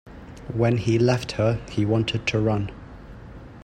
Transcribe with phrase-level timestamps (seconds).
[0.55, 2.71] When he left her, he wanted to run.